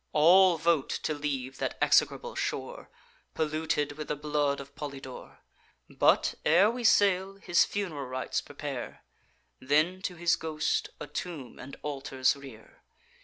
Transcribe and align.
All 0.13 0.57
vote 0.57 0.89
to 1.03 1.13
leave 1.13 1.59
that 1.59 1.77
execrable 1.79 2.33
shore, 2.33 2.89
Polluted 3.35 3.91
with 3.91 4.07
the 4.07 4.15
blood 4.15 4.59
of 4.59 4.73
Polydore; 4.75 5.37
But, 5.87 6.33
ere 6.43 6.71
we 6.71 6.83
sail, 6.83 7.35
his 7.35 7.65
fun'ral 7.65 8.07
rites 8.09 8.41
prepare, 8.41 9.03
Then, 9.59 10.01
to 10.01 10.15
his 10.15 10.35
ghost, 10.37 10.89
a 10.99 11.05
tomb 11.05 11.59
and 11.59 11.77
altars 11.83 12.35
rear. 12.35 12.81